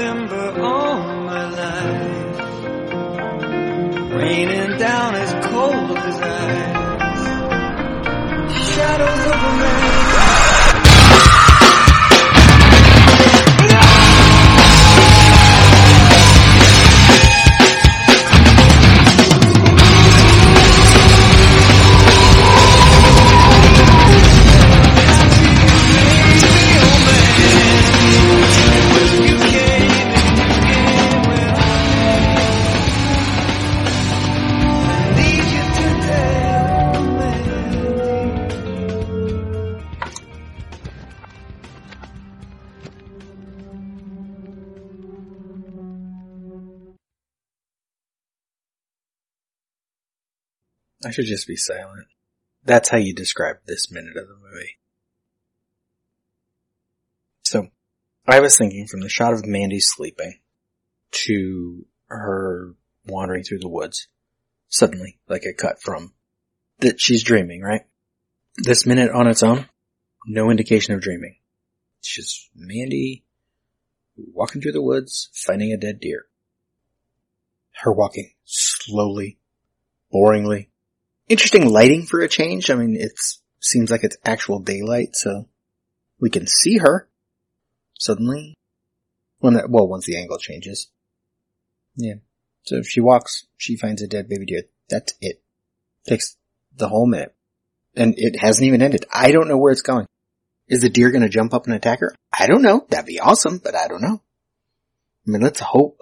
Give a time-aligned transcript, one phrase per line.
[0.00, 0.96] remember all
[1.30, 2.38] my life.
[4.14, 7.22] Raining down as cold as ice.
[8.74, 9.19] Shadows
[51.04, 52.06] I should just be silent.
[52.64, 54.78] That's how you describe this minute of the movie.
[57.42, 57.68] So,
[58.26, 60.40] I was thinking from the shot of Mandy sleeping
[61.12, 62.74] to her
[63.06, 64.08] wandering through the woods,
[64.68, 66.12] suddenly, like a cut from
[66.80, 67.82] that she's dreaming, right?
[68.56, 69.68] This minute on its own,
[70.26, 71.36] no indication of dreaming.
[71.98, 73.24] It's just Mandy
[74.16, 76.26] walking through the woods, finding a dead deer.
[77.82, 79.38] Her walking slowly,
[80.12, 80.69] boringly.
[81.30, 82.70] Interesting lighting for a change.
[82.70, 83.12] I mean, it
[83.60, 85.46] seems like it's actual daylight, so
[86.18, 87.08] we can see her
[88.00, 88.54] suddenly.
[89.38, 90.88] When well, once the angle changes.
[91.94, 92.14] Yeah.
[92.64, 94.62] So if she walks, she finds a dead baby deer.
[94.88, 95.40] That's it.
[96.04, 96.36] Takes
[96.76, 97.32] the whole minute.
[97.94, 99.06] And it hasn't even ended.
[99.14, 100.06] I don't know where it's going.
[100.66, 102.12] Is the deer gonna jump up and attack her?
[102.32, 102.84] I don't know.
[102.88, 104.20] That'd be awesome, but I don't know.
[105.26, 106.00] I mean, let's hope.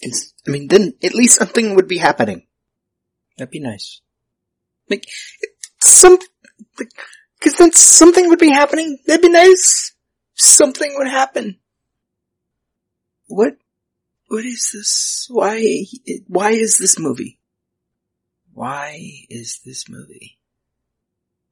[0.00, 2.46] It's, I mean, then at least something would be happening.
[3.36, 4.00] That'd be nice.
[4.90, 5.06] Like,
[5.78, 6.18] some,
[7.40, 8.98] cause then something would be happening.
[9.06, 9.94] That'd be nice.
[10.34, 11.58] Something would happen.
[13.28, 13.56] What,
[14.26, 15.28] what is this?
[15.30, 15.84] Why,
[16.26, 17.38] why is this movie?
[18.52, 20.38] Why is this movie?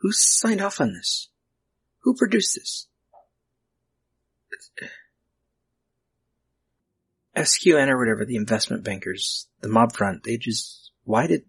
[0.00, 1.28] Who signed off on this?
[2.00, 2.88] Who produced this?
[7.36, 11.44] SQN or whatever, the investment bankers, the mob front, they just, why did,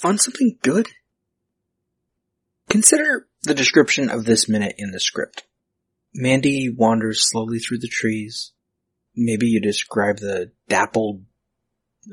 [0.00, 0.88] fund something good?
[2.68, 5.44] Consider the description of this minute in the script.
[6.14, 8.52] Mandy wanders slowly through the trees.
[9.16, 11.24] Maybe you describe the dappled,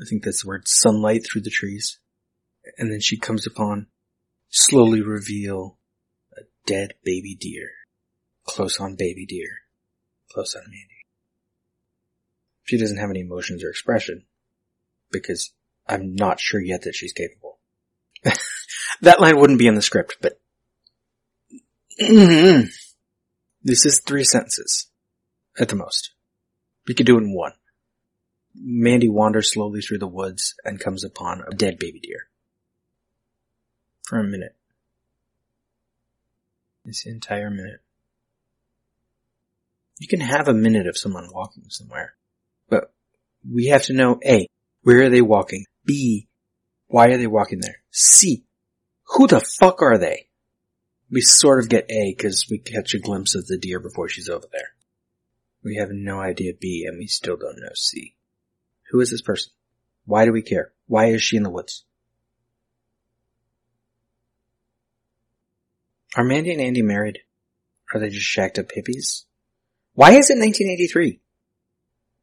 [0.00, 1.98] I think that's the word, sunlight through the trees.
[2.78, 3.88] And then she comes upon,
[4.48, 5.78] slowly reveal
[6.36, 7.70] a dead baby deer.
[8.44, 9.50] Close on baby deer.
[10.32, 11.06] Close on Mandy.
[12.64, 14.24] She doesn't have any emotions or expression.
[15.10, 15.52] Because
[15.88, 17.51] I'm not sure yet that she's capable.
[19.02, 20.40] that line wouldn't be in the script, but
[22.00, 22.66] mm-hmm.
[23.62, 24.88] this is three sentences
[25.58, 26.12] at the most.
[26.86, 27.52] We could do it in one.
[28.54, 32.28] Mandy wanders slowly through the woods and comes upon a dead baby deer.
[34.04, 34.54] For a minute.
[36.84, 37.80] This entire minute.
[39.98, 42.14] You can have a minute of someone walking somewhere,
[42.68, 42.92] but
[43.48, 44.48] we have to know A,
[44.82, 45.66] where are they walking?
[45.84, 46.26] B,
[46.92, 47.80] why are they walking there?
[47.90, 48.44] C,
[49.04, 50.28] who the fuck are they?
[51.10, 54.28] We sort of get A because we catch a glimpse of the deer before she's
[54.28, 54.74] over there.
[55.64, 58.14] We have no idea B and we still don't know C.
[58.90, 59.52] Who is this person?
[60.04, 60.72] Why do we care?
[60.86, 61.84] Why is she in the woods?
[66.14, 67.20] Are Mandy and Andy married?
[67.94, 69.24] Are they just shacked up hippies?
[69.94, 71.20] Why is it 1983?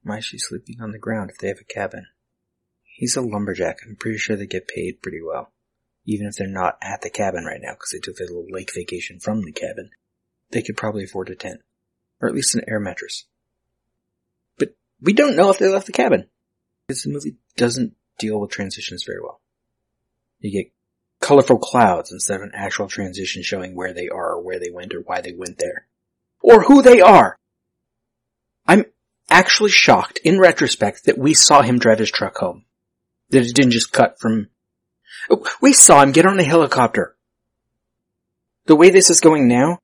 [0.04, 2.06] Why is she sleeping on the ground if they have a cabin?
[3.00, 3.78] He's a lumberjack.
[3.88, 5.54] I'm pretty sure they get paid pretty well.
[6.04, 8.72] Even if they're not at the cabin right now because they took their little lake
[8.76, 9.92] vacation from the cabin.
[10.52, 11.62] They could probably afford a tent.
[12.20, 13.24] Or at least an air mattress.
[14.58, 16.28] But we don't know if they left the cabin.
[16.90, 19.40] Because the movie doesn't deal with transitions very well.
[20.42, 20.74] You get
[21.22, 24.94] colorful clouds instead of an actual transition showing where they are or where they went
[24.94, 25.88] or why they went there.
[26.42, 27.38] Or who they are!
[28.68, 28.84] I'm
[29.30, 32.66] actually shocked in retrospect that we saw him drive his truck home.
[33.30, 34.50] That it didn't just cut from,
[35.30, 37.16] oh, we saw him get on a helicopter.
[38.66, 39.80] The way this is going now,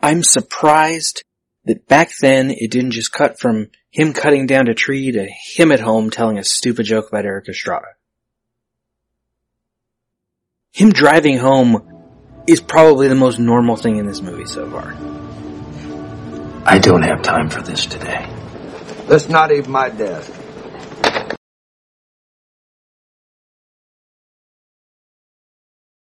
[0.00, 1.22] I'm surprised
[1.64, 5.72] that back then it didn't just cut from him cutting down a tree to him
[5.72, 7.86] at home telling a stupid joke about Erik Estrada.
[10.72, 11.98] Him driving home
[12.46, 14.94] is probably the most normal thing in this movie so far.
[16.64, 18.28] I don't have time for this today.
[19.06, 20.32] That's not even my desk.